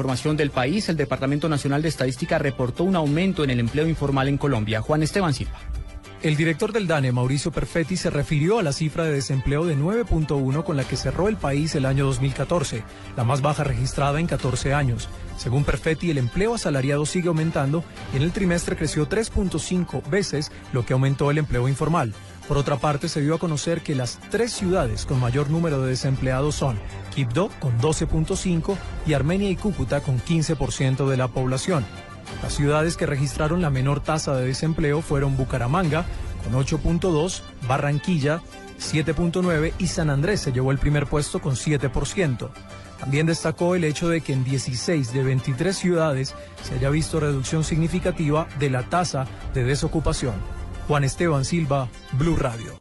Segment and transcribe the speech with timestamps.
[0.00, 4.28] Información del país, el Departamento Nacional de Estadística reportó un aumento en el empleo informal
[4.28, 4.80] en Colombia.
[4.80, 5.58] Juan Esteban Silva.
[6.22, 10.62] El director del DANE, Mauricio Perfetti, se refirió a la cifra de desempleo de 9.1
[10.62, 12.84] con la que cerró el país el año 2014,
[13.16, 15.08] la más baja registrada en 14 años.
[15.36, 20.86] Según Perfetti, el empleo asalariado sigue aumentando y en el trimestre creció 3.5 veces lo
[20.86, 22.14] que aumentó el empleo informal.
[22.48, 25.90] Por otra parte, se dio a conocer que las tres ciudades con mayor número de
[25.90, 26.78] desempleados son
[27.14, 28.76] Quibdó con 12.5
[29.06, 31.84] y Armenia y Cúcuta con 15% de la población.
[32.42, 36.06] Las ciudades que registraron la menor tasa de desempleo fueron Bucaramanga
[36.42, 38.40] con 8.2, Barranquilla
[38.78, 42.48] 7.9 y San Andrés se llevó el primer puesto con 7%.
[42.98, 47.62] También destacó el hecho de que en 16 de 23 ciudades se haya visto reducción
[47.62, 50.34] significativa de la tasa de desocupación.
[50.88, 52.72] Juan Esteban Silva, Blue Radio.